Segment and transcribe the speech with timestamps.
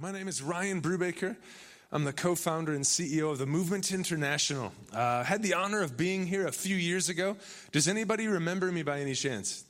[0.00, 1.36] My name is Ryan Brubaker.
[1.90, 4.72] I'm the co founder and CEO of the Movement International.
[4.92, 7.36] Uh, had the honor of being here a few years ago.
[7.72, 9.64] Does anybody remember me by any chance?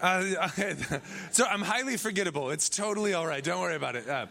[0.00, 0.48] Uh,
[1.30, 2.50] so I'm highly forgettable.
[2.50, 3.44] It's totally all right.
[3.44, 4.08] Don't worry about it.
[4.08, 4.26] Uh,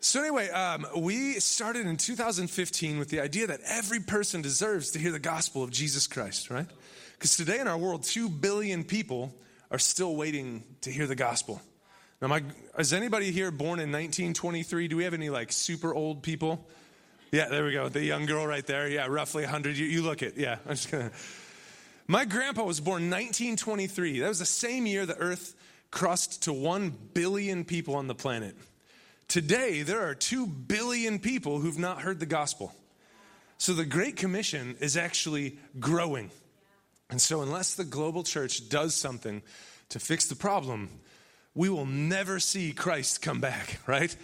[0.00, 4.98] so, anyway, um, we started in 2015 with the idea that every person deserves to
[4.98, 6.66] hear the gospel of Jesus Christ, right?
[7.12, 9.34] Because today in our world, 2 billion people
[9.70, 11.62] are still waiting to hear the gospel.
[12.20, 12.42] Now, my,
[12.78, 14.88] is anybody here born in 1923?
[14.88, 16.66] Do we have any like super old people?
[17.32, 17.88] Yeah, there we go.
[17.88, 18.88] The young girl right there.
[18.88, 19.78] Yeah, roughly 100.
[19.78, 20.34] You, you look it.
[20.36, 21.12] Yeah, I'm just gonna.
[22.06, 24.18] My grandpa was born 1923.
[24.18, 25.54] That was the same year the earth
[25.90, 28.54] crossed to 1 billion people on the planet.
[29.28, 32.74] Today, there are 2 billion people who've not heard the gospel.
[33.56, 36.30] So the Great Commission is actually growing.
[37.08, 39.40] And so, unless the global church does something
[39.90, 40.90] to fix the problem,
[41.54, 44.14] we will never see Christ come back, right?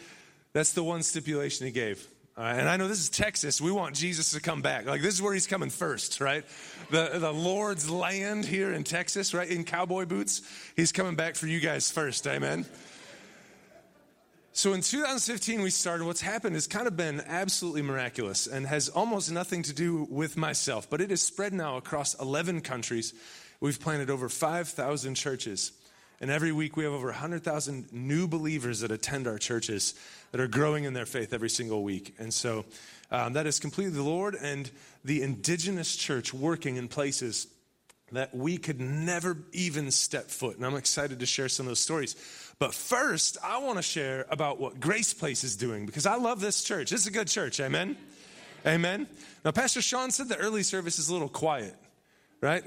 [0.53, 2.07] That's the one stipulation he gave.
[2.37, 3.61] and I know this is Texas.
[3.61, 4.87] We want Jesus to come back.
[4.87, 6.45] Like, this is where he's coming first, right?
[6.91, 9.49] The, the Lord's land here in Texas, right?
[9.49, 10.43] In cowboy boots.
[10.77, 12.27] He's coming back for you guys first.
[12.27, 12.65] Amen.
[14.57, 16.07] So in 2015, we started.
[16.07, 20.39] What's happened has kind of been absolutely miraculous and has almost nothing to do with
[20.39, 23.13] myself, but it is spread now across 11 countries.
[23.61, 25.73] We've planted over 5,000 churches.
[26.21, 29.95] And every week we have over 100,000 new believers that attend our churches
[30.33, 32.15] that are growing in their faith every single week.
[32.19, 32.65] And so
[33.11, 34.71] um, that is completely the Lord and
[35.05, 37.49] the indigenous church working in places
[38.13, 40.57] that we could never even step foot.
[40.57, 42.15] And I'm excited to share some of those stories.
[42.59, 46.41] But first, I want to share about what Grace Place is doing because I love
[46.41, 46.91] this church.
[46.91, 47.61] This is a good church.
[47.61, 47.97] Amen.
[48.65, 49.07] Amen.
[49.45, 51.75] Now, Pastor Sean said the early service is a little quiet,
[52.41, 52.65] right?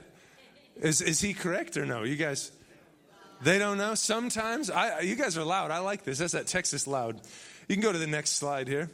[0.76, 2.04] Is, is he correct or no?
[2.04, 2.52] You guys,
[3.42, 3.96] they don't know.
[3.96, 5.72] Sometimes, I, you guys are loud.
[5.72, 6.18] I like this.
[6.18, 7.22] That's that Texas loud.
[7.68, 8.90] You can go to the next slide here.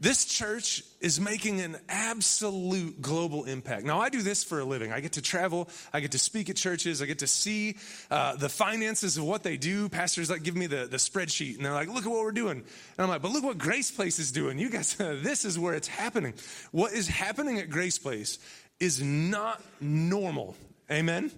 [0.00, 3.84] This church is making an absolute global impact.
[3.84, 4.92] Now, I do this for a living.
[4.92, 7.76] I get to travel, I get to speak at churches, I get to see
[8.08, 9.88] uh, the finances of what they do.
[9.88, 12.58] Pastors like give me the, the spreadsheet, and they're like, look at what we're doing.
[12.58, 12.64] And
[12.98, 14.60] I'm like, but look what Grace Place is doing.
[14.60, 16.34] You guys, this is where it's happening.
[16.70, 18.38] What is happening at Grace Place
[18.78, 20.54] is not normal.
[20.92, 21.32] Amen?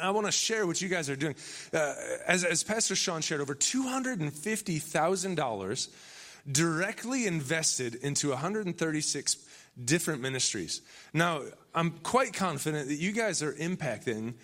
[0.00, 1.34] I want to share what you guys are doing.
[1.72, 1.94] Uh,
[2.26, 5.88] as, as Pastor Sean shared, over $250,000
[6.50, 9.36] directly invested into 136
[9.82, 10.80] different ministries.
[11.12, 11.42] Now,
[11.74, 14.34] I'm quite confident that you guys are impacting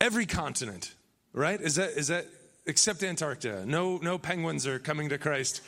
[0.00, 0.94] every continent,
[1.32, 1.60] right?
[1.60, 2.26] Is that, is that
[2.66, 3.64] except Antarctica?
[3.66, 5.60] No, no penguins are coming to Christ.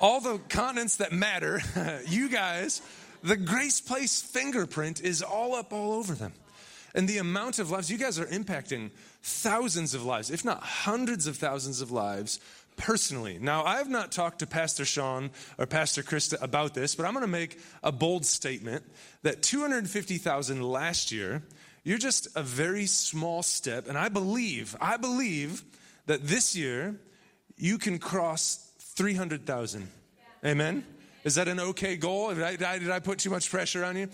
[0.00, 1.60] All the continents that matter,
[2.08, 2.82] you guys,
[3.22, 6.32] the Grace Place fingerprint is all up all over them.
[6.94, 8.90] And the amount of lives, you guys are impacting
[9.22, 12.38] thousands of lives, if not hundreds of thousands of lives
[12.76, 13.38] personally.
[13.40, 17.12] Now, I have not talked to Pastor Sean or Pastor Krista about this, but I'm
[17.12, 18.84] going to make a bold statement
[19.22, 21.42] that 250,000 last year,
[21.84, 23.88] you're just a very small step.
[23.88, 25.62] And I believe, I believe
[26.06, 26.96] that this year
[27.56, 29.88] you can cross 300,000.
[30.44, 30.84] Amen?
[31.24, 32.34] Is that an okay goal?
[32.34, 34.08] Did I, did I put too much pressure on you?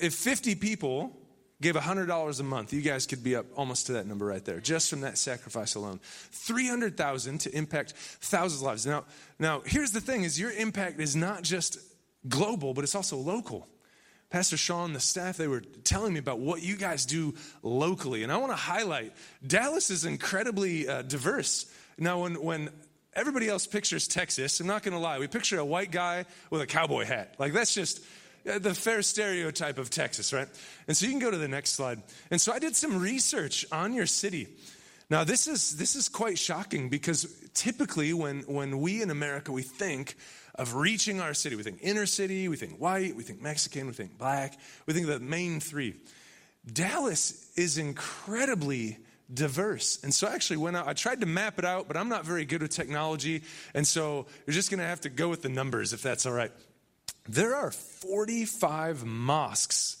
[0.00, 1.16] If 50 people
[1.62, 4.60] gave $100 a month, you guys could be up almost to that number right there,
[4.60, 6.00] just from that sacrifice alone.
[6.02, 8.84] 300,000 to impact thousands of lives.
[8.84, 9.04] Now,
[9.38, 11.78] now, here's the thing is your impact is not just
[12.28, 13.66] global, but it's also local.
[14.28, 18.22] Pastor Sean, the staff, they were telling me about what you guys do locally.
[18.22, 19.12] And I want to highlight
[19.46, 21.66] Dallas is incredibly uh, diverse.
[21.98, 22.70] Now, when, when
[23.14, 26.62] everybody else pictures Texas, I'm not going to lie, we picture a white guy with
[26.62, 27.34] a cowboy hat.
[27.38, 28.02] Like, that's just
[28.48, 30.48] Uh, the fair stereotype of Texas, right?
[30.88, 32.02] And so you can go to the next slide.
[32.30, 34.48] And so I did some research on your city.
[35.10, 39.62] Now this is this is quite shocking because typically when when we in America we
[39.62, 40.16] think
[40.54, 43.92] of reaching our city, we think inner city, we think white, we think Mexican, we
[43.92, 45.94] think black, we think the main three.
[46.70, 48.98] Dallas is incredibly
[49.32, 50.02] diverse.
[50.02, 52.24] And so I actually went out, I tried to map it out, but I'm not
[52.24, 53.42] very good with technology.
[53.74, 56.52] And so you're just gonna have to go with the numbers if that's all right.
[57.28, 59.98] There are 45 mosques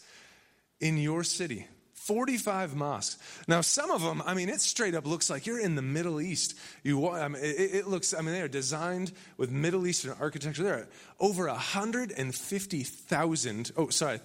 [0.80, 1.66] in your city.
[1.94, 3.16] 45 mosques.
[3.46, 6.20] Now, some of them, I mean, it straight up looks like you're in the Middle
[6.20, 6.58] East.
[6.82, 10.64] You, I mean, it, it looks, I mean, they are designed with Middle Eastern architecture.
[10.64, 10.88] There are
[11.20, 14.18] over 150,000, oh, sorry,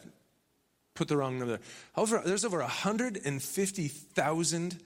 [0.96, 1.66] put the wrong number there.
[1.96, 4.84] Over, there's over 150,000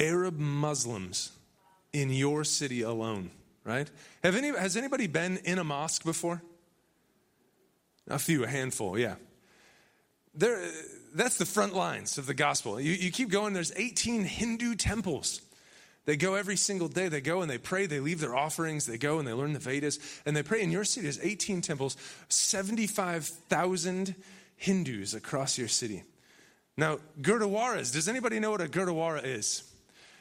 [0.00, 1.30] Arab Muslims
[1.92, 3.30] in your city alone,
[3.64, 3.90] right?
[4.22, 6.40] Have any, has anybody been in a mosque before?
[8.08, 9.16] A few, a handful, yeah.
[10.34, 10.68] There,
[11.14, 12.80] that's the front lines of the gospel.
[12.80, 15.40] You, you keep going, there's 18 Hindu temples.
[16.06, 17.08] They go every single day.
[17.08, 17.86] They go and they pray.
[17.86, 18.84] They leave their offerings.
[18.84, 19.98] They go and they learn the Vedas.
[20.26, 20.62] And they pray.
[20.62, 21.96] In your city, there's 18 temples,
[22.28, 24.14] 75,000
[24.56, 26.02] Hindus across your city.
[26.76, 29.62] Now, Gurdwaras, does anybody know what a Gurdwara is?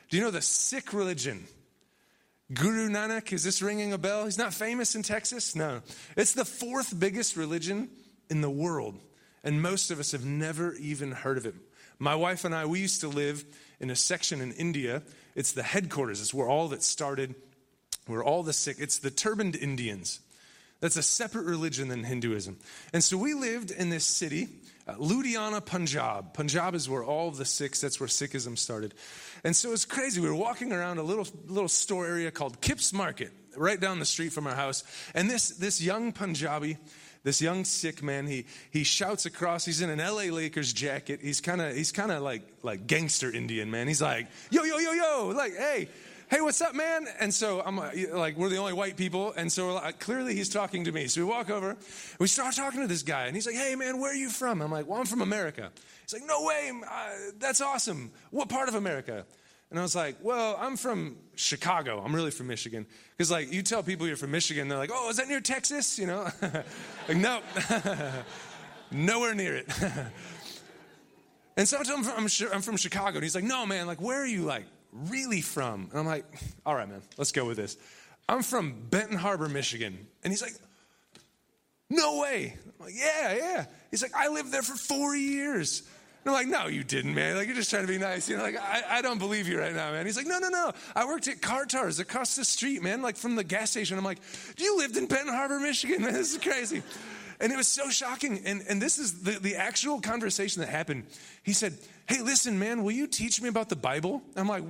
[0.09, 1.45] Do you know the Sikh religion?
[2.51, 4.25] Guru Nanak, is this ringing a bell?
[4.25, 5.55] He's not famous in Texas?
[5.55, 5.81] No.
[6.17, 7.89] It's the fourth biggest religion
[8.29, 8.99] in the world,
[9.43, 11.55] and most of us have never even heard of it.
[11.99, 13.45] My wife and I, we used to live
[13.79, 15.03] in a section in India.
[15.35, 17.33] It's the headquarters, it's where all that started,
[18.07, 20.19] where all the Sikh, it's the turbaned Indians.
[20.81, 22.57] That's a separate religion than Hinduism.
[22.91, 24.49] And so we lived in this city,
[24.87, 26.33] uh, Ludhiana, Punjab.
[26.33, 28.93] Punjab is where all the Sikhs, that's where Sikhism started.
[29.43, 30.19] And so it's crazy.
[30.19, 34.05] We were walking around a little, little store area called Kip's Market, right down the
[34.05, 34.83] street from our house.
[35.13, 36.77] And this, this young Punjabi,
[37.23, 41.39] this young Sikh man he he shouts across he's in an la lakers jacket he's
[41.39, 44.91] kind of he's kind of like like gangster indian man he's like yo yo yo
[44.91, 45.87] yo like hey
[46.33, 49.51] hey what's up man and so i'm uh, like we're the only white people and
[49.51, 51.77] so like, clearly he's talking to me so we walk over
[52.19, 54.59] we start talking to this guy and he's like hey man where are you from
[54.59, 55.69] i'm like well i'm from america
[56.01, 59.27] he's like no way uh, that's awesome what part of america
[59.69, 61.99] and I was like, well, I'm from Chicago.
[62.05, 62.85] I'm really from Michigan.
[63.17, 65.97] Because, like, you tell people you're from Michigan, they're like, oh, is that near Texas?
[65.97, 66.29] You know?
[67.07, 67.41] like, nope.
[68.91, 69.65] Nowhere near it.
[71.57, 73.15] and so I told him I'm, I'm from Chicago.
[73.15, 75.87] And he's like, no, man, like, where are you, like, really from?
[75.91, 76.25] And I'm like,
[76.65, 77.77] all right, man, let's go with this.
[78.27, 80.07] I'm from Benton Harbor, Michigan.
[80.23, 80.53] And he's like,
[81.89, 82.55] no way.
[82.65, 83.65] I'm like, yeah, yeah.
[83.91, 85.83] He's like, I lived there for four years.
[86.25, 87.35] And I'm like, no, you didn't, man.
[87.35, 88.29] Like, you're just trying to be nice.
[88.29, 90.05] You know, like, I, I don't believe you right now, man.
[90.05, 90.71] He's like, no, no, no.
[90.95, 93.97] I worked at Cartars across the street, man, like from the gas station.
[93.97, 94.19] I'm like,
[94.57, 96.13] you lived in Benton Harbor, Michigan, man.
[96.23, 96.81] This is crazy.
[97.41, 98.41] And it was so shocking.
[98.45, 101.03] And, and this is the, the actual conversation that happened.
[101.43, 101.77] He said,
[102.07, 104.21] Hey, listen, man, will you teach me about the Bible?
[104.35, 104.63] I'm like,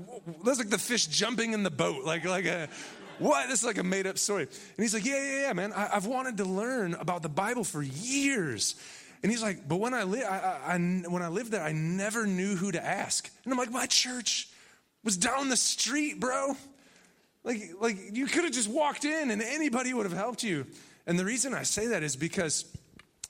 [0.44, 2.04] that's like the fish jumping in the boat.
[2.06, 2.70] Like, like a,
[3.18, 3.48] what?
[3.50, 4.44] This is like a made up story.
[4.44, 5.74] And he's like, Yeah, yeah, yeah, man.
[5.74, 8.76] I, I've wanted to learn about the Bible for years.
[9.24, 10.78] And he's like, but when I, li- I, I,
[11.08, 13.32] when I lived there, I never knew who to ask.
[13.46, 14.50] And I'm like, my church
[15.06, 16.58] was down the street, bro.
[17.46, 20.66] Like, like you could have just walked in and anybody would have helped you.
[21.08, 22.66] And the reason I say that is because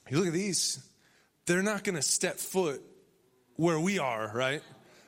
[0.10, 0.84] you look at these,
[1.46, 2.82] they're not going to step foot
[3.56, 4.62] where we are, right?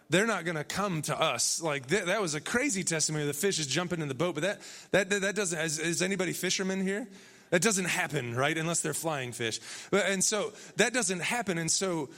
[0.10, 1.62] They're not going to come to us.
[1.62, 3.26] Like that, that, was a crazy testimony.
[3.26, 4.62] The fish is jumping in the boat, but that
[4.92, 5.58] that that, doesn't.
[5.60, 7.08] Is, is anybody fishermen here?
[7.50, 8.58] That doesn't happen, right?
[8.58, 9.60] Unless they're flying fish.
[9.92, 11.58] And so that doesn't happen.
[11.58, 12.10] And so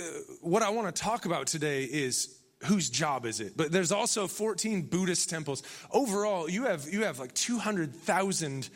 [0.00, 0.04] uh,
[0.40, 2.34] what I want to talk about today is
[2.64, 3.56] whose job is it?
[3.56, 5.62] But there's also 14 Buddhist temples.
[5.90, 8.68] Overall, you have you have like 200,000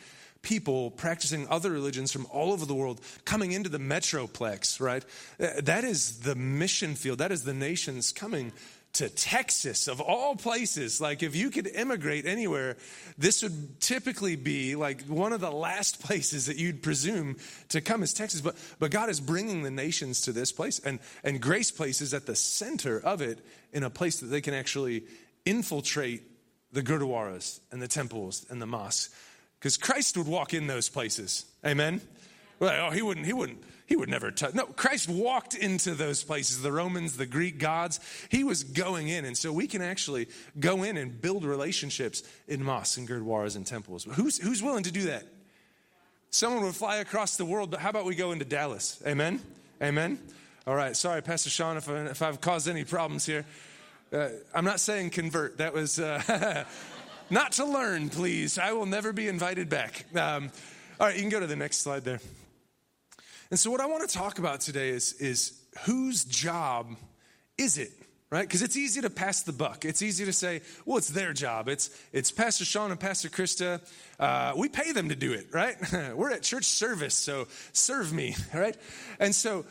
[0.45, 5.03] people practicing other religions from all over the world coming into the metroplex, right?
[5.39, 7.17] Uh, that is the mission field.
[7.17, 8.53] That is the nations coming
[8.93, 11.01] to Texas, of all places.
[11.01, 12.77] Like, if you could immigrate anywhere,
[13.17, 17.37] this would typically be like one of the last places that you'd presume
[17.69, 18.39] to come is Texas.
[18.39, 22.13] But, but God is bringing the nations to this place, and, and Grace Place is
[22.13, 23.39] at the center of it
[23.73, 25.03] in a place that they can actually
[25.43, 26.21] infiltrate
[26.71, 29.09] the Gurdwaras and the temples and the mosques.
[29.59, 31.45] Because Christ would walk in those places.
[31.65, 32.01] Amen?
[32.59, 34.53] Well, oh, he wouldn't, he wouldn't he would never touch.
[34.55, 37.99] No, Christ walked into those places, the Romans, the Greek gods.
[38.29, 39.25] He was going in.
[39.25, 40.27] And so we can actually
[40.59, 44.07] go in and build relationships in mosques and gurdwaras and temples.
[44.15, 45.25] Who's, who's willing to do that?
[46.31, 49.01] Someone would fly across the world, but how about we go into Dallas?
[49.05, 49.39] Amen?
[49.81, 50.19] Amen?
[50.65, 50.95] All right.
[50.95, 53.45] Sorry, Pastor Sean, if, I, if I've caused any problems here.
[54.11, 55.59] Uh, I'm not saying convert.
[55.59, 56.65] That was uh,
[57.29, 58.57] not to learn, please.
[58.57, 60.05] I will never be invited back.
[60.15, 60.51] Um,
[60.99, 62.19] all right, you can go to the next slide there.
[63.49, 66.95] And so, what I want to talk about today is, is whose job
[67.57, 67.91] is it?
[68.31, 68.41] Right?
[68.41, 69.85] Because it's easy to pass the buck.
[69.85, 71.67] It's easy to say, well, it's their job.
[71.69, 73.81] It's, it's Pastor Sean and Pastor Krista.
[74.19, 75.75] Uh, we pay them to do it, right?
[76.15, 78.75] We're at church service, so serve me, right?
[79.19, 79.65] And so,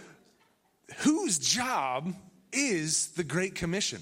[0.99, 2.14] whose job
[2.52, 4.00] is the Great Commission?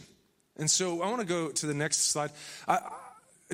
[0.56, 2.30] And so, I want to go to the next slide.
[2.68, 2.80] I,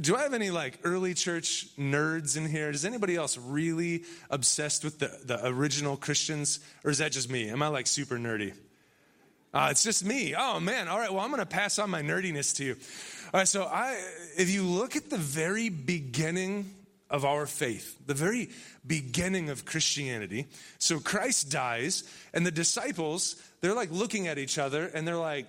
[0.01, 2.73] do I have any like early church nerds in here?
[2.73, 6.61] Does anybody else really obsessed with the, the original Christians?
[6.85, 7.49] Or is that just me?
[7.49, 8.55] Am I like super nerdy?
[9.53, 10.35] Uh, it's just me.
[10.37, 10.89] Oh man.
[10.89, 11.13] All right.
[11.13, 12.77] Well, I'm going to pass on my nerdiness to you.
[13.33, 13.49] All right.
[13.49, 13.99] So I,
[14.37, 16.75] if you look at the very beginning
[17.11, 18.51] of our faith, the very
[18.87, 20.47] beginning of Christianity.
[20.79, 25.47] So Christ dies, and the disciples, they're like looking at each other and they're like,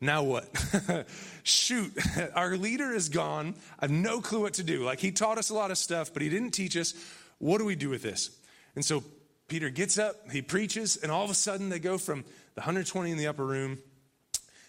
[0.00, 0.48] now what?
[1.42, 1.92] Shoot,
[2.34, 3.54] our leader is gone.
[3.78, 4.84] I have no clue what to do.
[4.84, 6.94] Like, he taught us a lot of stuff, but he didn't teach us.
[7.38, 8.30] What do we do with this?
[8.74, 9.02] And so
[9.48, 12.24] Peter gets up, he preaches, and all of a sudden they go from
[12.54, 13.78] the 120 in the upper room,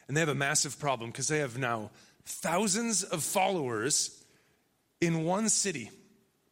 [0.07, 1.91] and they have a massive problem because they have now
[2.25, 4.23] thousands of followers
[5.01, 5.91] in one city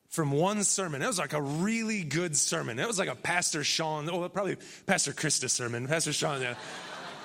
[0.10, 1.02] from one sermon.
[1.02, 2.80] It was like a really good sermon.
[2.80, 5.88] It was like a Pastor Sean, oh, probably Pastor Krista sermon.
[5.88, 6.56] Pastor Sean, yeah.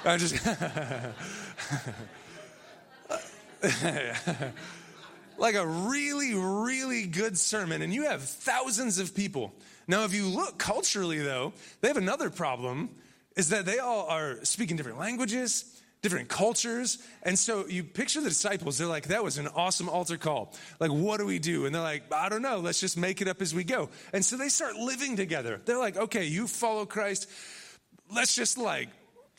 [0.05, 0.35] I just.
[5.39, 9.53] like a really, really good sermon, and you have thousands of people.
[9.87, 12.91] Now, if you look culturally, though, they have another problem
[13.37, 15.65] is that they all are speaking different languages,
[16.03, 16.99] different cultures.
[17.23, 20.53] And so you picture the disciples, they're like, that was an awesome altar call.
[20.81, 21.65] Like, what do we do?
[21.65, 23.89] And they're like, I don't know, let's just make it up as we go.
[24.13, 25.61] And so they start living together.
[25.65, 27.29] They're like, okay, you follow Christ,
[28.13, 28.89] let's just like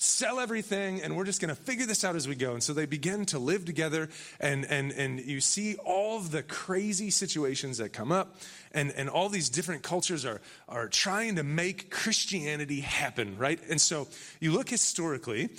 [0.03, 2.53] sell everything and we're just going to figure this out as we go.
[2.53, 6.43] And so they begin to live together and and and you see all of the
[6.43, 8.35] crazy situations that come up
[8.73, 13.59] and and all these different cultures are are trying to make christianity happen right?
[13.69, 14.07] And so
[14.39, 15.49] you look historically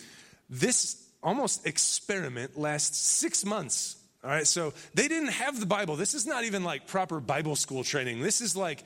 [0.51, 4.47] this almost experiment lasts 6 months all right?
[4.47, 5.97] So they didn't have the bible.
[5.97, 8.21] This is not even like proper bible school training.
[8.21, 8.85] This is like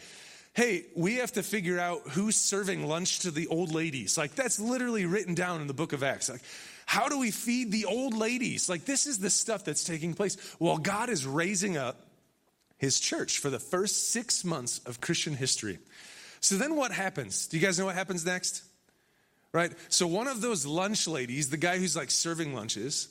[0.58, 4.18] hey, we have to figure out who's serving lunch to the old ladies.
[4.18, 6.28] Like, that's literally written down in the book of Acts.
[6.28, 6.40] Like,
[6.84, 8.68] how do we feed the old ladies?
[8.68, 12.08] Like, this is the stuff that's taking place while God is raising up
[12.76, 15.78] his church for the first six months of Christian history.
[16.40, 17.46] So then what happens?
[17.46, 18.64] Do you guys know what happens next?
[19.52, 19.70] Right?
[19.90, 23.06] So one of those lunch ladies, the guy who's like serving lunches,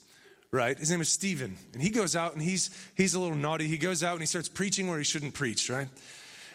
[0.51, 0.77] right?
[0.77, 1.55] His name is Stephen.
[1.71, 3.67] And he goes out and he's he's a little naughty.
[3.67, 5.87] He goes out and he starts preaching where he shouldn't preach, right?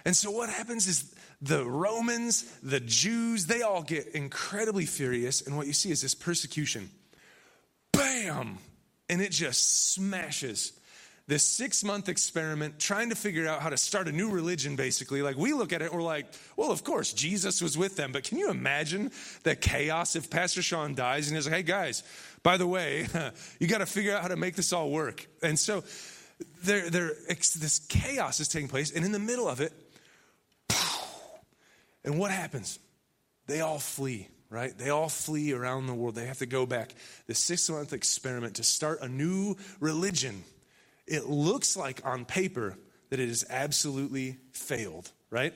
[0.05, 5.43] And so what happens is the Romans, the Jews, they all get incredibly furious.
[5.43, 6.91] And what you see is this persecution.
[7.93, 8.59] Bam!
[9.09, 10.73] And it just smashes
[11.29, 15.23] this six month experiment trying to figure out how to start a new religion, basically.
[15.23, 18.13] Like, we look at it we're like, well, of course, Jesus was with them.
[18.13, 19.11] But can you imagine
[19.43, 22.03] the chaos if Pastor Sean dies and he's like, hey, guys,
[22.43, 23.07] by the way,
[23.61, 25.27] you got to figure out how to make this all work.
[25.43, 25.85] And so,
[26.65, 28.91] there, there, this chaos is taking place.
[28.91, 29.73] And in the middle of it,
[32.05, 32.79] and what happens?
[33.47, 34.77] They all flee, right?
[34.77, 36.15] They all flee around the world.
[36.15, 36.95] They have to go back.
[37.27, 40.45] The six month experiment to start a new religion.
[41.07, 42.77] It looks like on paper
[43.11, 45.53] that it has absolutely failed, right?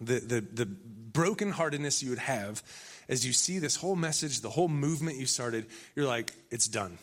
[0.00, 0.66] The, the, the
[1.12, 2.62] brokenheartedness you would have
[3.08, 6.98] as you see this whole message, the whole movement you started, you're like, it's done.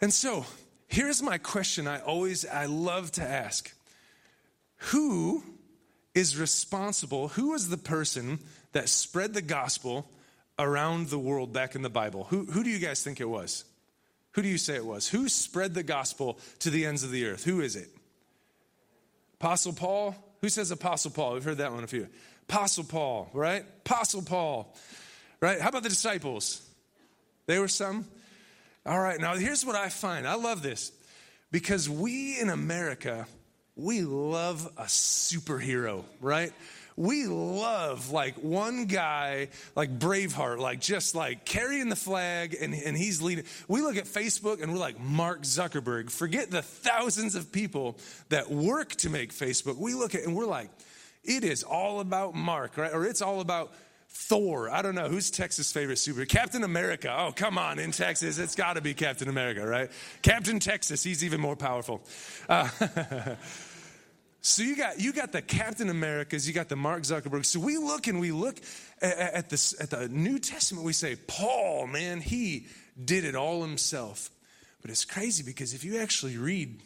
[0.00, 0.46] And so,
[0.88, 3.72] here's my question I always, I love to ask
[4.76, 5.44] Who
[6.14, 8.40] is responsible, who was the person
[8.72, 10.10] that spread the gospel
[10.58, 12.24] around the world back in the Bible?
[12.24, 13.64] Who, who do you guys think it was?
[14.32, 15.08] Who do you say it was?
[15.08, 17.44] Who spread the gospel to the ends of the earth?
[17.44, 17.88] Who is it?
[19.40, 20.14] Apostle Paul?
[20.40, 21.34] Who says Apostle Paul?
[21.34, 22.08] We've heard that one a few.
[22.48, 23.64] Apostle Paul, right?
[23.84, 24.74] Apostle Paul,
[25.40, 25.60] right?
[25.60, 26.66] How about the disciples?
[27.46, 28.06] They were some.
[28.86, 30.26] All right, now here's what I find.
[30.26, 30.92] I love this
[31.50, 33.26] because we in America,
[33.80, 36.52] we love a superhero, right?
[36.96, 42.96] We love like one guy, like Braveheart, like just like carrying the flag and, and
[42.96, 43.44] he's leading.
[43.68, 46.10] We look at Facebook and we're like, Mark Zuckerberg.
[46.10, 47.96] Forget the thousands of people
[48.28, 49.78] that work to make Facebook.
[49.78, 50.68] We look at and we're like,
[51.24, 52.92] it is all about Mark, right?
[52.92, 53.72] Or it's all about
[54.12, 54.68] Thor.
[54.68, 55.08] I don't know.
[55.08, 56.24] Who's Texas' favorite super?
[56.24, 57.14] Captain America.
[57.16, 57.78] Oh, come on.
[57.78, 59.90] In Texas, it's got to be Captain America, right?
[60.20, 62.02] Captain Texas, he's even more powerful.
[62.48, 62.68] Uh,
[64.42, 67.44] So you got you got the Captain Americas, you got the Mark Zuckerberg.
[67.44, 68.58] So we look and we look
[69.02, 70.84] at, at this at the New Testament.
[70.84, 72.66] We say Paul, man, he
[73.02, 74.30] did it all himself.
[74.80, 76.82] But it's crazy because if you actually read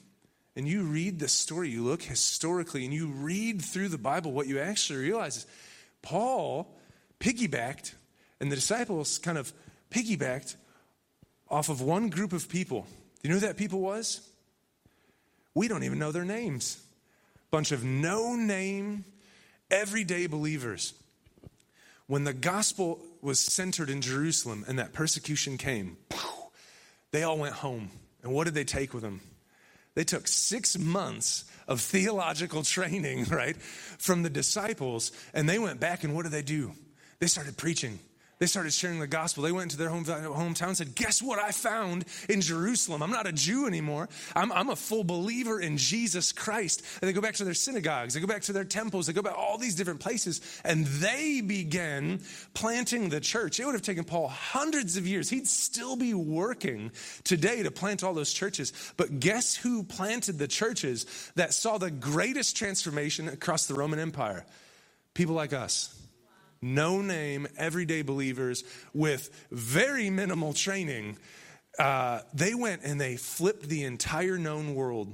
[0.57, 4.49] and you read the story, you look historically and you read through the Bible, what
[4.49, 5.47] you actually realize is
[6.03, 6.77] Paul
[7.21, 7.95] piggybacked,
[8.41, 9.53] and the disciples kind of
[9.91, 10.57] piggybacked
[11.49, 12.83] off of one group of people.
[13.23, 14.29] Do you know who that people was?
[15.55, 16.84] We don't even know their names
[17.55, 19.05] bunch of no name,
[19.71, 20.93] everyday believers.
[22.09, 25.97] When the gospel was centered in Jerusalem and that persecution came,
[27.13, 27.93] they all went home.
[28.25, 29.21] And what did they take with them?
[29.95, 36.03] They took six months of theological training, right, from the disciples, and they went back
[36.03, 36.73] and what did they do?
[37.21, 38.01] They started preaching.
[38.45, 39.43] They started sharing the gospel.
[39.43, 43.03] They went into their home, hometown and said, Guess what I found in Jerusalem?
[43.03, 44.07] I'm not a Jew anymore.
[44.37, 46.83] I'm, I'm a full believer in Jesus Christ.
[47.01, 49.23] And they go back to their synagogues, they go back to their temples, they go
[49.23, 52.21] back all these different places, and they began
[52.53, 53.59] planting the church.
[53.59, 55.31] It would have taken Paul hundreds of years.
[55.31, 56.93] He'd still be working
[57.25, 58.75] today to plant all those churches.
[58.99, 64.45] But guess who planted the churches that saw the greatest transformation across the Roman Empire?
[65.15, 65.99] People like us
[66.64, 71.16] no name, everyday believers with very minimal training.
[71.78, 75.12] uh, they went and they flipped the entire known world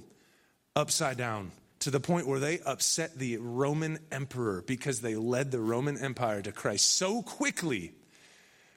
[0.76, 5.60] upside down to the point where they upset the Roman emperor because they led the
[5.60, 7.92] Roman Empire to Christ so quickly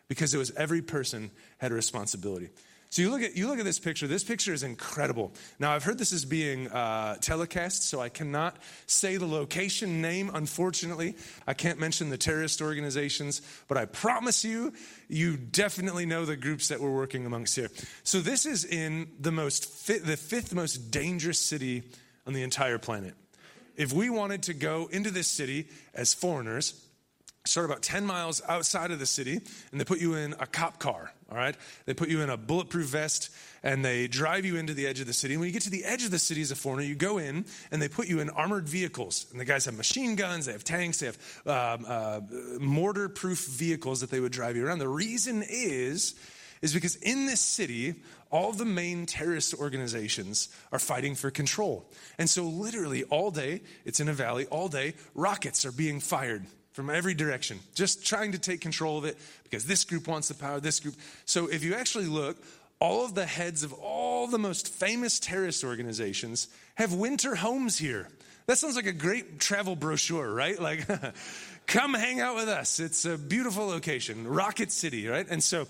[0.07, 2.49] because it was every person had a responsibility.
[2.93, 4.05] So you look at you look at this picture.
[4.05, 5.33] This picture is incredible.
[5.57, 10.29] Now I've heard this is being uh, telecast, so I cannot say the location name.
[10.31, 11.15] Unfortunately,
[11.47, 14.73] I can't mention the terrorist organizations, but I promise you,
[15.07, 17.71] you definitely know the groups that we're working amongst here.
[18.03, 21.81] So this is in the most fi- the fifth most dangerous city
[22.27, 23.15] on the entire planet.
[23.75, 26.79] If we wanted to go into this city as foreigners,
[27.43, 30.77] start about 10 miles outside of the city and they put you in a cop
[30.77, 31.55] car all right?
[31.85, 33.31] They put you in a bulletproof vest
[33.63, 35.33] and they drive you into the edge of the city.
[35.33, 37.17] And when you get to the edge of the city as a foreigner you go
[37.17, 39.25] in and they put you in armored vehicles.
[39.31, 42.19] And the guys have machine guns they have tanks they have um, uh,
[42.59, 44.77] mortar proof vehicles that they would drive you around.
[44.77, 46.13] The reason is
[46.61, 47.95] is because in this city
[48.29, 51.91] all the main terrorist organizations are fighting for control.
[52.19, 56.45] And so literally all day it's in a valley all day rockets are being fired
[56.73, 60.33] from every direction, just trying to take control of it because this group wants the
[60.33, 60.95] power, this group.
[61.25, 62.37] So if you actually look,
[62.79, 68.09] all of the heads of all the most famous terrorist organizations have winter homes here.
[68.47, 70.59] That sounds like a great travel brochure, right?
[70.59, 70.85] Like,
[71.67, 72.81] come hang out with us.
[72.81, 75.25] It's a beautiful location, Rocket City, right?
[75.29, 75.67] And so,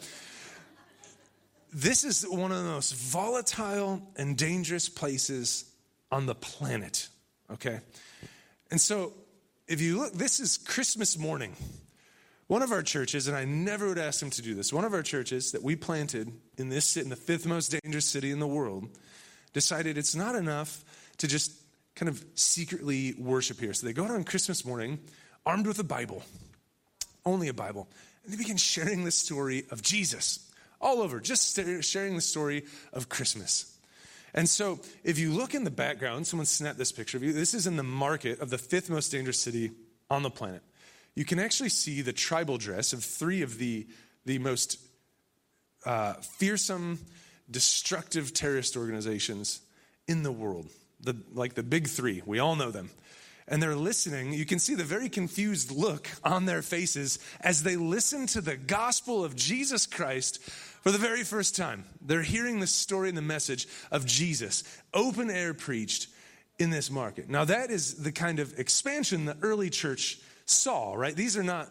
[1.72, 5.65] this is one of the most volatile and dangerous places
[6.12, 7.10] on the planet,
[7.51, 7.79] okay?
[8.72, 9.13] And so,
[9.67, 11.55] if you look, this is Christmas morning.
[12.48, 14.93] One of our churches, and I never would ask them to do this, one of
[14.93, 18.48] our churches that we planted in this in the fifth most dangerous city in the
[18.48, 18.89] world,
[19.53, 20.84] decided it's not enough
[21.17, 21.51] to just
[21.96, 23.74] kind of secretly worship here.
[23.74, 25.00] So they go out on Christmas morning,
[25.46, 26.24] armed with a Bible,
[27.25, 27.88] only a Bible,
[28.24, 30.51] and they begin sharing the story of Jesus
[30.82, 33.73] all over, just sharing the story of Christmas.
[34.34, 37.34] And so, if you look in the background, someone snapped this picture of you.
[37.34, 39.72] This is in the market of the fifth most dangerous city
[40.10, 40.64] on the planet.
[41.16, 43.88] You can actually see the tribal dress of three of the,
[44.25, 44.79] the most
[45.86, 47.00] uh, fearsome,
[47.50, 49.62] destructive terrorist organizations
[50.07, 50.68] in the world.
[51.01, 52.90] The, like the big three, we all know them.
[53.48, 54.34] And they're listening.
[54.34, 58.55] You can see the very confused look on their faces as they listen to the
[58.55, 60.40] gospel of Jesus Christ
[60.83, 65.31] for the very first time, they're hearing the story and the message of Jesus, open
[65.31, 66.09] air preached
[66.59, 67.29] in this market.
[67.29, 71.15] Now, that is the kind of expansion the early church saw, right?
[71.15, 71.69] These are not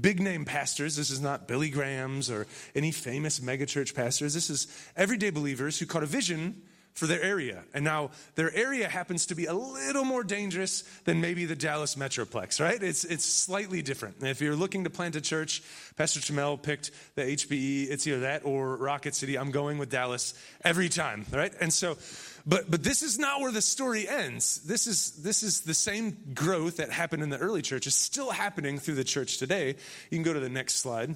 [0.00, 0.96] big name pastors.
[0.96, 4.34] This is not Billy Graham's or any famous megachurch pastors.
[4.34, 6.62] This is everyday believers who caught a vision
[6.96, 7.62] for their area.
[7.74, 11.94] And now their area happens to be a little more dangerous than maybe the Dallas
[11.94, 12.82] Metroplex, right?
[12.82, 14.16] It's, it's slightly different.
[14.20, 15.62] And if you're looking to plant a church,
[15.96, 17.90] Pastor Chamel picked the HBE.
[17.90, 19.38] It's either that or Rocket City.
[19.38, 20.32] I'm going with Dallas
[20.64, 21.52] every time, right?
[21.60, 21.98] And so,
[22.46, 24.62] but, but this is not where the story ends.
[24.64, 28.30] This is, this is the same growth that happened in the early church is still
[28.30, 29.76] happening through the church today.
[30.10, 31.14] You can go to the next slide.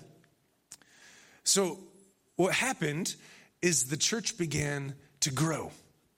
[1.42, 1.78] So
[2.36, 3.14] what happened
[3.62, 5.70] is the church began to grow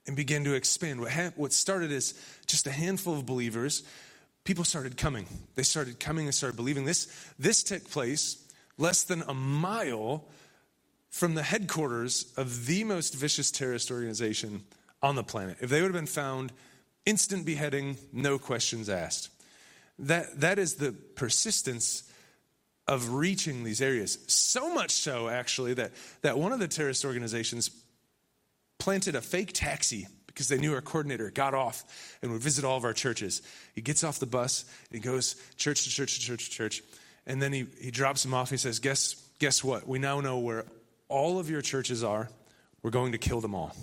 [0.07, 0.99] and begin to expand.
[0.99, 2.13] What, ha- what started as
[2.45, 3.83] just a handful of believers,
[4.43, 5.27] people started coming.
[5.55, 6.85] They started coming and started believing.
[6.85, 7.07] This,
[7.39, 8.43] this took place
[8.77, 10.25] less than a mile
[11.09, 14.63] from the headquarters of the most vicious terrorist organization
[15.01, 15.57] on the planet.
[15.61, 16.51] If they would have been found,
[17.05, 19.29] instant beheading, no questions asked.
[19.99, 22.03] That, that is the persistence
[22.87, 24.17] of reaching these areas.
[24.27, 27.69] So much so, actually, that, that one of the terrorist organizations
[28.83, 32.75] planted a fake taxi because they knew our coordinator got off and would visit all
[32.75, 33.41] of our churches.
[33.73, 36.83] He gets off the bus and he goes church to church to church to church.
[37.25, 38.49] And then he, he drops him off.
[38.49, 39.87] He says, guess, guess what?
[39.87, 40.65] We now know where
[41.07, 42.27] all of your churches are.
[42.81, 43.73] We're going to kill them all.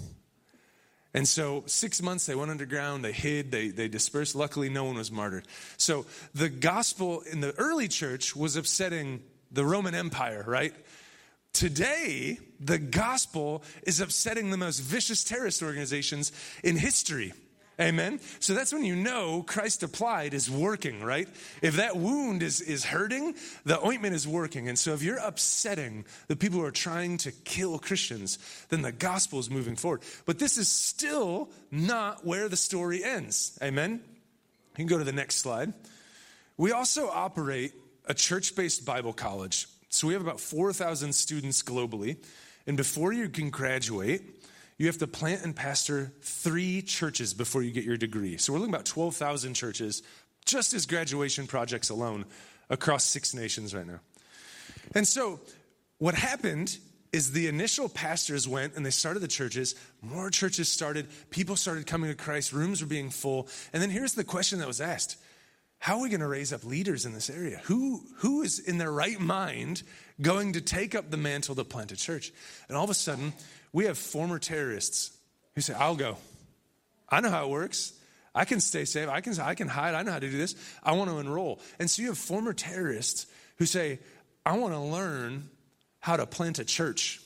[1.15, 4.37] And so, six months they went underground, they hid, they, they dispersed.
[4.37, 5.49] Luckily, no one was martyred.
[5.79, 10.73] So, the gospel in the early church was upsetting the Roman Empire, right?
[11.53, 16.33] Today, the gospel is upsetting the most vicious terrorist organizations
[16.63, 17.33] in history.
[17.81, 18.21] Amen.
[18.41, 21.27] So that's when you know Christ applied is working, right?
[21.63, 23.35] If that wound is, is hurting,
[23.65, 24.69] the ointment is working.
[24.69, 28.93] And so if you're upsetting the people who are trying to kill Christians, then the
[28.93, 30.03] gospel is moving forward.
[30.27, 33.59] But this is still not where the story ends.
[33.63, 33.93] Amen.
[33.93, 35.73] You can go to the next slide.
[36.59, 37.73] We also operate
[38.05, 39.67] a church based Bible college.
[39.91, 42.17] So we have about 4,000 students globally.
[42.67, 44.23] And before you can graduate,
[44.79, 48.39] you have to plant and pastor three churches before you get your degree.
[48.39, 50.03] So we're looking about 12,000 churches
[50.47, 52.25] just as graduation projects alone
[52.71, 54.01] across six nations right now.
[54.95, 55.41] And so
[55.99, 56.79] what happened
[57.13, 61.87] is the initial pastors went and they started the churches, more churches started, people started
[61.87, 63.49] coming to Christ, rooms were being full.
[63.73, 65.17] And then here's the question that was asked
[65.81, 67.59] How are we going to raise up leaders in this area?
[67.65, 69.83] Who, who is in their right mind
[70.21, 72.33] going to take up the mantle to plant a church?
[72.69, 73.33] And all of a sudden,
[73.73, 75.11] we have former terrorists
[75.55, 76.19] who say, I'll go.
[77.09, 77.95] I know how it works.
[78.35, 79.09] I can stay safe.
[79.09, 79.95] I can, I can hide.
[79.95, 80.55] I know how to do this.
[80.83, 81.61] I want to enroll.
[81.79, 84.01] And so you have former terrorists who say,
[84.45, 85.49] I want to learn
[85.99, 87.21] how to plant a church.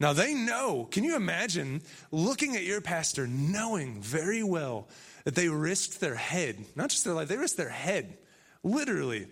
[0.00, 4.88] Now they know, can you imagine looking at your pastor knowing very well
[5.24, 8.18] that they risked their head, not just their life, they risked their head,
[8.62, 9.26] literally,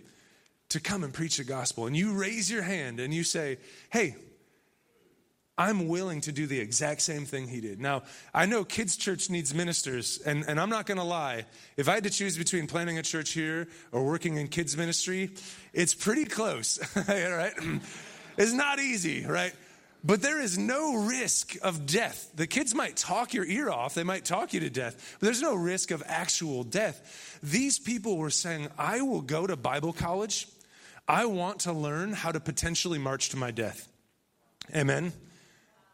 [0.70, 1.87] to come and preach the gospel.
[1.87, 3.59] And you raise your hand and you say,
[3.90, 4.14] Hey,
[5.61, 7.81] I'm willing to do the exact same thing he did.
[7.81, 11.44] Now, I know Kids Church needs ministers, and, and I'm not going to lie.
[11.76, 15.29] If I had to choose between planning a church here or working in kids' ministry,
[15.74, 17.53] it's pretty close, right?
[18.38, 19.53] It's not easy, right?
[20.02, 22.30] But there is no risk of death.
[22.34, 25.42] The kids might talk your ear off, they might talk you to death, but there's
[25.42, 27.38] no risk of actual death.
[27.42, 30.48] These people were saying, I will go to Bible college.
[31.06, 33.88] I want to learn how to potentially march to my death.
[34.74, 35.12] Amen.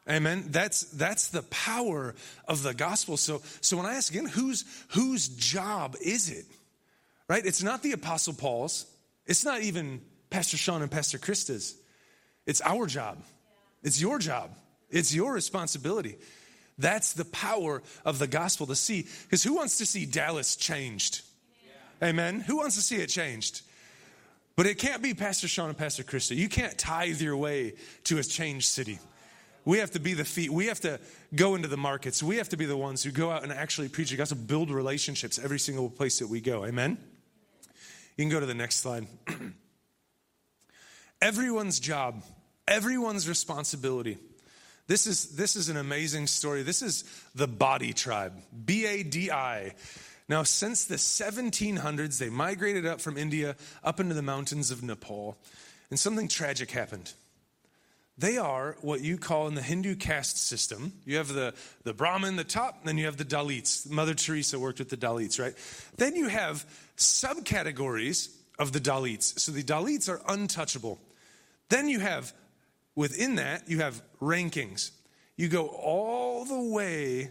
[0.09, 0.45] Amen.
[0.49, 2.15] That's that's the power
[2.47, 3.17] of the gospel.
[3.17, 6.45] So so when I ask again, whose whose job is it?
[7.29, 7.45] Right?
[7.45, 8.87] It's not the apostle Paul's.
[9.27, 11.75] It's not even Pastor Sean and Pastor Krista's.
[12.47, 13.19] It's our job.
[13.83, 14.51] It's your job.
[14.91, 16.17] It's your responsibility.
[16.79, 19.07] That's the power of the gospel to see.
[19.23, 21.23] Because who wants to see Dallas changed?
[22.01, 22.09] Yeah.
[22.09, 22.41] Amen.
[22.41, 23.63] Who wants to see it changed?
[24.57, 26.37] But it can't be Pastor Sean and Pastor Krista.
[26.37, 28.99] You can't tithe your way to a changed city.
[29.67, 30.51] We have to be the feet.
[30.51, 31.01] We have to
[31.35, 32.23] go into the markets.
[32.23, 34.71] We have to be the ones who go out and actually preach the gospel, build
[34.71, 36.65] relationships every single place that we go.
[36.65, 36.99] Amen?
[38.17, 39.07] You can go to the next slide.
[41.21, 42.23] Everyone's job
[42.69, 44.19] everyone's responsibility.
[44.87, 46.63] This is, this is an amazing story.
[46.63, 49.75] This is the Badi tribe, B A D I.
[50.29, 55.37] Now, since the 1700s, they migrated up from India up into the mountains of Nepal,
[55.91, 57.13] and something tragic happened.
[58.19, 60.95] They are what you call in the Hindu caste system.
[61.05, 63.89] You have the, the Brahmin, the top, then you have the Dalits.
[63.89, 65.55] Mother Teresa worked with the Dalits, right?
[65.99, 66.65] Then you have
[66.97, 69.39] subcategories of the Dalits.
[69.39, 70.99] So the Dalits are untouchable.
[71.69, 72.33] Then you have
[72.97, 74.91] within that, you have rankings.
[75.37, 77.31] You go all the way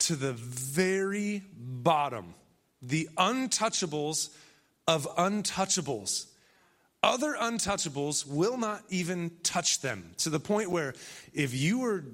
[0.00, 2.34] to the very bottom,
[2.80, 4.34] the untouchables
[4.88, 6.26] of untouchables.
[7.04, 10.94] Other untouchables will not even touch them to the point where
[11.32, 12.04] if you were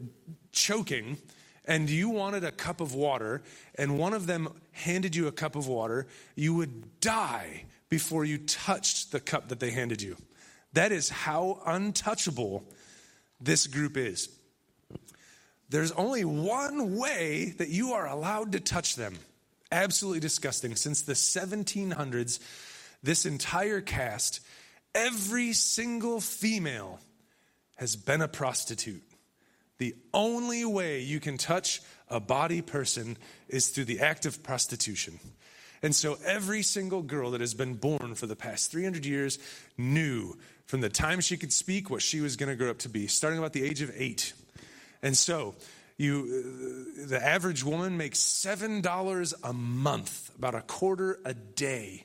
[0.52, 1.18] choking
[1.64, 3.42] and you wanted a cup of water
[3.76, 8.38] and one of them handed you a cup of water, you would die before you
[8.38, 10.16] touched the cup that they handed you.
[10.72, 12.64] That is how untouchable
[13.40, 14.29] this group is.
[15.68, 19.16] There's only one way that you are allowed to touch them.
[19.70, 20.74] Absolutely disgusting.
[20.77, 22.40] Since the 1700s,
[23.03, 24.40] this entire caste,
[24.94, 27.01] every single female
[27.77, 29.03] has been a prostitute.
[29.77, 33.16] The only way you can touch a Badi person
[33.48, 35.20] is through the act of prostitution.
[35.83, 39.38] And so every single girl that has been born for the past 300 years
[39.77, 40.37] knew
[40.68, 43.07] from the time she could speak what she was going to grow up to be,
[43.07, 44.35] starting about the age of eight.
[45.02, 45.54] And so,
[45.96, 52.04] you, the average woman makes $7 a month, about a quarter a day,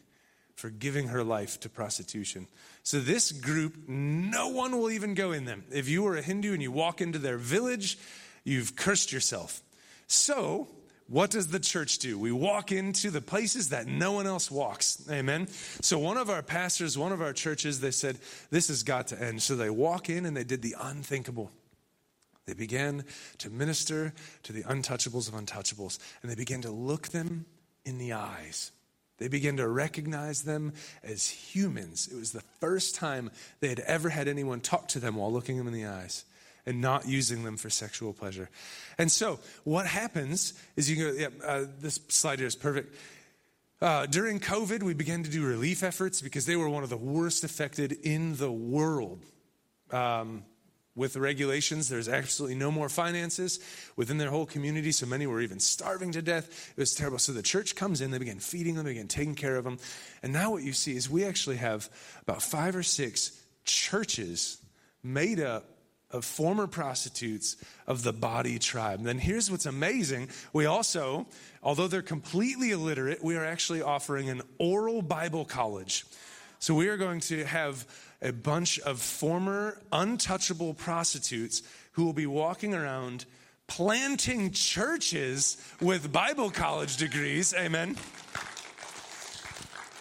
[0.55, 2.47] for giving her life to prostitution.
[2.83, 5.65] So, this group, no one will even go in them.
[5.69, 7.97] If you are a Hindu and you walk into their village,
[8.45, 9.61] you've cursed yourself.
[10.07, 10.69] So,
[11.07, 12.17] what does the church do?
[12.17, 15.05] We walk into the places that no one else walks.
[15.11, 15.47] Amen.
[15.81, 19.21] So one of our pastors, one of our churches, they said, This has got to
[19.21, 19.41] end.
[19.41, 21.51] So they walk in and they did the unthinkable.
[22.45, 23.05] They began
[23.39, 24.13] to minister
[24.43, 27.45] to the untouchables of untouchables, and they began to look them
[27.85, 28.71] in the eyes.
[29.17, 32.09] They began to recognize them as humans.
[32.11, 35.57] It was the first time they had ever had anyone talk to them while looking
[35.57, 36.25] them in the eyes
[36.65, 38.49] and not using them for sexual pleasure.
[38.97, 42.95] And so, what happens is you go, yeah, uh, this slide here is perfect.
[43.81, 46.97] Uh, during COVID, we began to do relief efforts because they were one of the
[46.97, 49.25] worst affected in the world.
[49.91, 50.43] Um,
[50.95, 53.59] with the regulations, there's absolutely no more finances
[53.95, 56.71] within their whole community, so many were even starving to death.
[56.77, 57.17] It was terrible.
[57.17, 59.79] So the church comes in, they begin feeding them, they begin taking care of them.
[60.21, 61.89] And now what you see is we actually have
[62.21, 64.59] about five or six churches
[65.03, 65.65] made up
[66.13, 68.99] of former prostitutes of the Badi tribe.
[68.99, 70.29] And then here's what's amazing.
[70.53, 71.27] We also,
[71.61, 76.05] although they're completely illiterate, we are actually offering an oral Bible college.
[76.59, 77.85] So we are going to have
[78.21, 81.61] a bunch of former untouchable prostitutes
[81.93, 83.25] who will be walking around
[83.67, 87.53] planting churches with Bible college degrees.
[87.53, 87.97] Amen.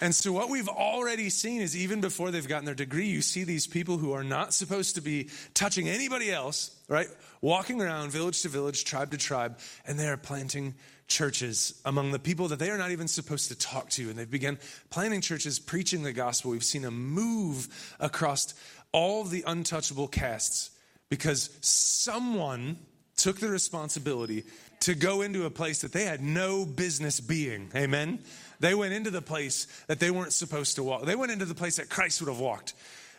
[0.02, 3.44] And so, what we've already seen is even before they've gotten their degree, you see
[3.44, 7.06] these people who are not supposed to be touching anybody else, right?
[7.40, 10.74] Walking around village to village, tribe to tribe, and they are planting
[11.06, 14.10] churches among the people that they are not even supposed to talk to.
[14.10, 14.58] And they've begun
[14.90, 16.50] planting churches, preaching the gospel.
[16.50, 18.54] We've seen a move across
[18.90, 20.70] all the untouchable castes
[21.10, 22.76] because someone
[23.16, 24.42] took the responsibility
[24.80, 27.70] to go into a place that they had no business being.
[27.76, 28.18] Amen?
[28.62, 31.04] They went into the place that they weren't supposed to walk.
[31.04, 32.74] They went into the place that Christ would have walked.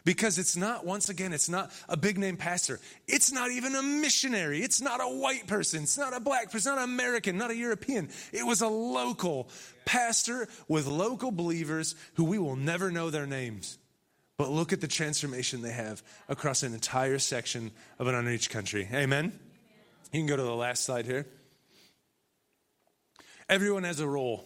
[0.05, 2.79] Because it's not, once again, it's not a big name pastor.
[3.09, 4.61] It's not even a missionary.
[4.61, 5.83] It's not a white person.
[5.83, 8.07] It's not a black person, not an American, not a European.
[8.31, 9.49] It was a local
[9.83, 13.77] pastor with local believers who we will never know their names.
[14.37, 18.87] But look at the transformation they have across an entire section of an unreached country.
[18.93, 19.37] Amen?
[20.13, 21.25] You can go to the last slide here.
[23.49, 24.45] Everyone has a role.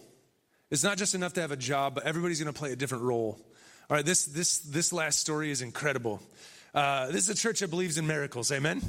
[0.70, 3.04] It's not just enough to have a job, but everybody's going to play a different
[3.04, 3.38] role.
[3.90, 6.20] All right, this, this, this last story is incredible.
[6.74, 8.52] Uh, this is a church that believes in miracles.
[8.52, 8.82] Amen?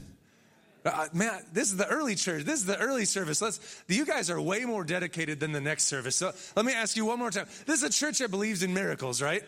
[0.85, 2.43] Uh, man, this is the early church.
[2.43, 3.41] This is the early service.
[3.41, 6.15] Let's, you guys are way more dedicated than the next service.
[6.15, 7.47] So let me ask you one more time.
[7.65, 9.43] This is a church that believes in miracles, right?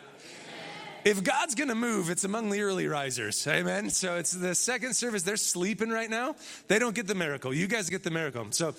[1.04, 3.46] If God's gonna move, it's among the early risers.
[3.48, 3.89] Amen.
[3.89, 5.24] So it's the second service.
[5.24, 6.36] They're sleeping right now.
[6.67, 7.54] They don't get the miracle.
[7.54, 8.46] You guys get the miracle.
[8.52, 8.76] So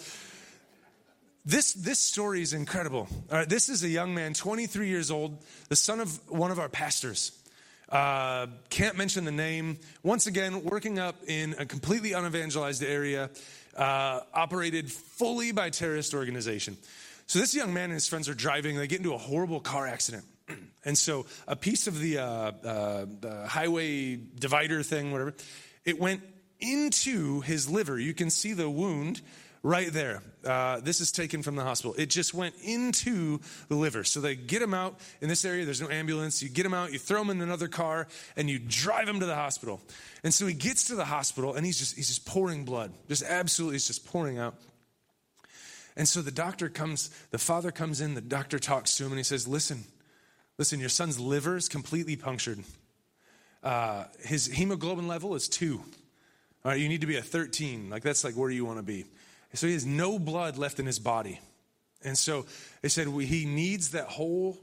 [1.44, 3.08] this, this story is incredible.
[3.30, 6.60] All right, this is a young man, 23 years old, the son of one of
[6.60, 7.32] our pastors.
[7.88, 9.78] Uh, can't mention the name.
[10.02, 13.28] Once again, working up in a completely unevangelized area,
[13.76, 16.76] uh, operated fully by terrorist organization.
[17.26, 18.76] So this young man and his friends are driving.
[18.76, 20.24] They get into a horrible car accident.
[20.84, 25.34] and so a piece of the, uh, uh, the highway divider thing, whatever,
[25.84, 26.22] it went
[26.60, 27.98] into his liver.
[27.98, 29.20] You can see the wound
[29.62, 30.22] right there.
[30.44, 31.94] Uh, this is taken from the hospital.
[31.96, 34.04] It just went into the liver.
[34.04, 35.64] So they get him out in this area.
[35.64, 36.42] There's no ambulance.
[36.42, 39.26] You get him out, you throw him in another car, and you drive him to
[39.26, 39.80] the hospital.
[40.24, 43.22] And so he gets to the hospital, and he's just he's just pouring blood, just
[43.22, 44.54] absolutely, he's just pouring out.
[45.96, 49.18] And so the doctor comes, the father comes in, the doctor talks to him, and
[49.18, 49.84] he says, "Listen,
[50.58, 52.60] listen, your son's liver is completely punctured.
[53.62, 55.82] Uh, his hemoglobin level is two.
[56.64, 57.90] All right, you need to be a 13.
[57.90, 59.04] Like that's like where you want to be.
[59.54, 61.40] So he has no blood left in his body.
[62.04, 62.46] And so
[62.80, 64.58] they said he needs that hole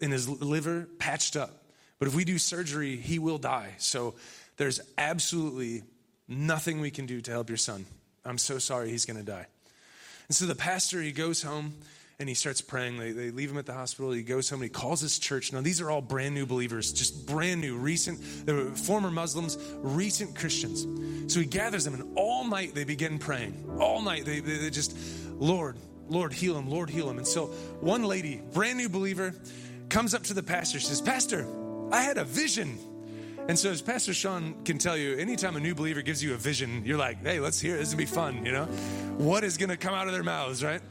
[0.00, 1.64] in his liver patched up.
[1.98, 3.74] But if we do surgery, he will die.
[3.78, 4.14] So
[4.56, 5.82] there's absolutely
[6.26, 7.86] nothing we can do to help your son.
[8.24, 9.46] I'm so sorry he's going to die.
[10.28, 11.74] And so the pastor, he goes home
[12.20, 12.98] and he starts praying.
[12.98, 14.12] They, they leave him at the hospital.
[14.12, 15.54] He goes home and he calls his church.
[15.54, 19.56] Now, these are all brand new believers, just brand new, recent, they were former Muslims,
[19.78, 20.86] recent Christians.
[21.32, 23.64] So he gathers them, and all night they begin praying.
[23.80, 24.94] All night they, they, they just,
[25.38, 25.78] Lord,
[26.10, 27.16] Lord, heal him, Lord, heal him.
[27.16, 27.46] And so
[27.80, 29.34] one lady, brand new believer,
[29.88, 31.46] comes up to the pastor, says, Pastor,
[31.90, 32.78] I had a vision.
[33.48, 36.36] And so, as Pastor Sean can tell you, anytime a new believer gives you a
[36.36, 37.78] vision, you're like, hey, let's hear it.
[37.78, 38.66] This to be fun, you know?
[39.16, 40.82] What is going to come out of their mouths, right?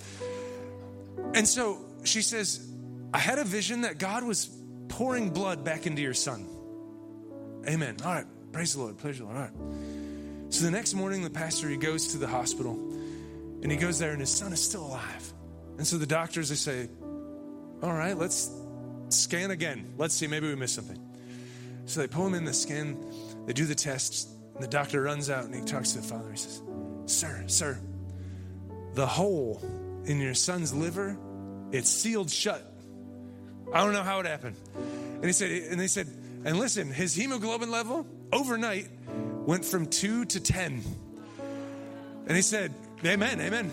[1.34, 2.68] And so she says,
[3.14, 4.50] I had a vision that God was
[4.88, 6.48] pouring blood back into your son.
[7.68, 7.98] Amen.
[8.04, 8.26] All right.
[8.52, 8.98] Praise the Lord.
[8.98, 9.38] Praise the Lord.
[9.38, 10.54] All right.
[10.54, 12.74] So the next morning, the pastor, he goes to the hospital
[13.62, 15.34] and he goes there and his son is still alive.
[15.78, 16.90] And so the doctors, they say,
[17.82, 18.52] all right, let's
[19.10, 19.94] scan again.
[19.98, 21.00] Let's see, maybe we missed something.
[21.86, 22.98] So they pull him in the scan,
[23.46, 26.32] they do the tests, and the doctor runs out and he talks to the father.
[26.32, 26.62] He says,
[27.06, 27.80] Sir, sir,
[28.94, 29.62] the hole
[30.06, 31.18] in your son's liver,
[31.72, 32.66] it's sealed shut.
[33.74, 34.56] I don't know how it happened.
[35.16, 36.08] And he said, and they said,
[36.46, 38.88] and listen, his hemoglobin level overnight
[39.46, 40.84] went from two to 10.
[42.28, 43.72] And he said, Amen, amen.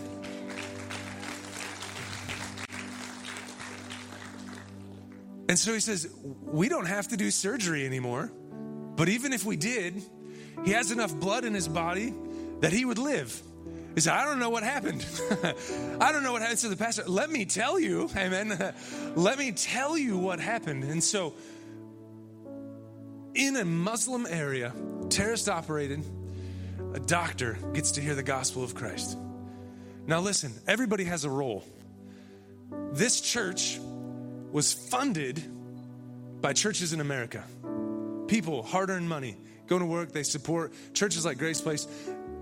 [5.49, 8.31] And so he says, We don't have to do surgery anymore.
[8.95, 10.01] But even if we did,
[10.65, 12.13] he has enough blood in his body
[12.59, 13.41] that he would live.
[13.97, 15.03] He said, I don't know what happened.
[15.99, 16.59] I don't know what happened.
[16.59, 18.75] to the pastor, let me tell you, amen.
[19.15, 20.83] let me tell you what happened.
[20.83, 21.33] And so,
[23.33, 24.71] in a Muslim area,
[25.09, 26.05] terrorist operated,
[26.93, 29.17] a doctor gets to hear the gospel of Christ.
[30.05, 31.65] Now, listen, everybody has a role.
[32.91, 33.79] This church
[34.51, 35.41] was funded
[36.39, 37.43] by churches in America.
[38.27, 41.87] People, hard earned money, go to work, they support churches like Grace Place.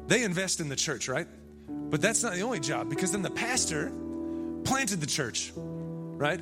[0.07, 1.27] They invest in the church, right?
[1.67, 3.91] But that's not the only job because then the pastor
[4.63, 6.39] planted the church, right?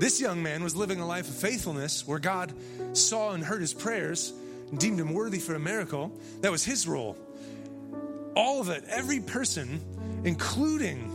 [0.00, 2.52] This young man was living a life of faithfulness where God
[2.92, 4.32] saw and heard his prayers
[4.70, 6.12] and deemed him worthy for a miracle.
[6.40, 7.16] That was his role.
[8.36, 9.80] all of it, every person,
[10.24, 11.08] including,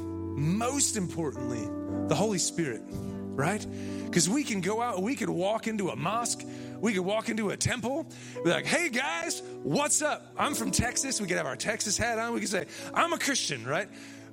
[0.58, 1.68] most importantly,
[2.08, 2.82] the Holy Spirit,
[3.40, 3.66] right?
[4.06, 6.44] Because we can go out, we could walk into a mosque,
[6.80, 8.06] we could walk into a temple,
[8.44, 10.34] be like, hey guys, what's up?
[10.38, 11.20] I'm from Texas.
[11.20, 12.34] We could have our Texas hat on.
[12.34, 13.88] We could say, I'm a Christian, right?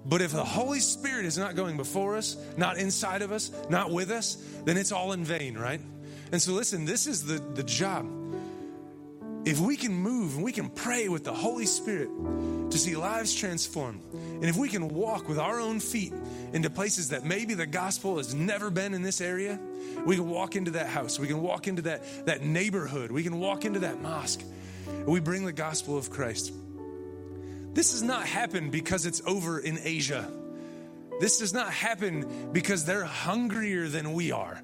[0.05, 3.91] But if the Holy Spirit is not going before us, not inside of us, not
[3.91, 5.81] with us, then it's all in vain, right?
[6.33, 8.07] And so, listen, this is the, the job.
[9.47, 12.09] If we can move and we can pray with the Holy Spirit
[12.73, 16.13] to see lives transformed, and if we can walk with our own feet
[16.53, 19.61] into places that maybe the gospel has never been in this area,
[20.05, 23.39] we can walk into that house, we can walk into that, that neighborhood, we can
[23.39, 24.43] walk into that mosque,
[24.89, 26.53] and we bring the gospel of Christ.
[27.73, 30.29] This does not happen because it's over in Asia.
[31.21, 34.61] This does not happen because they're hungrier than we are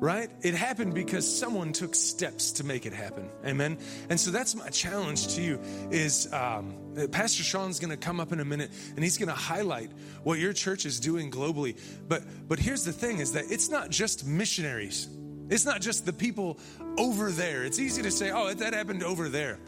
[0.00, 0.30] right?
[0.42, 3.28] It happened because someone took steps to make it happen.
[3.44, 3.78] Amen.
[4.10, 6.74] And so that's my challenge to you is um,
[7.10, 9.90] Pastor Sean's going to come up in a minute and he's going to highlight
[10.22, 11.78] what your church is doing globally.
[12.08, 15.08] But but here's the thing: is that it's not just missionaries.
[15.48, 16.58] It's not just the people
[16.98, 17.64] over there.
[17.64, 19.58] It's easy to say, "Oh, that happened over there."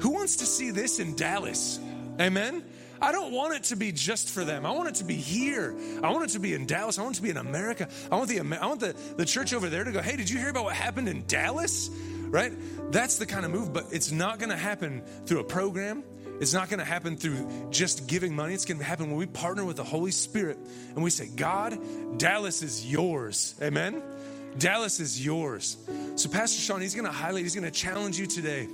[0.00, 1.80] Who wants to see this in Dallas?
[2.20, 2.64] Amen.
[3.00, 4.66] I don't want it to be just for them.
[4.66, 5.74] I want it to be here.
[6.02, 6.98] I want it to be in Dallas.
[6.98, 7.88] I want it to be in America.
[8.10, 10.38] I want the I want the, the church over there to go, hey, did you
[10.38, 11.90] hear about what happened in Dallas?
[12.28, 12.52] Right?
[12.90, 16.04] That's the kind of move, but it's not going to happen through a program.
[16.40, 18.54] It's not going to happen through just giving money.
[18.54, 20.58] It's going to happen when we partner with the Holy Spirit
[20.94, 21.78] and we say, God,
[22.18, 23.54] Dallas is yours.
[23.60, 24.02] Amen?
[24.56, 25.76] Dallas is yours.
[26.16, 28.68] So, Pastor Sean, he's going to highlight, he's going to challenge you today.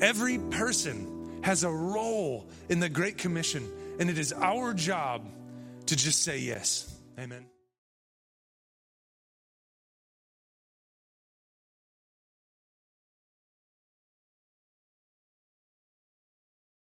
[0.00, 1.15] Every person
[1.46, 5.24] has a role in the Great Commission, and it is our job
[5.86, 6.92] to just say yes.
[7.20, 7.46] Amen.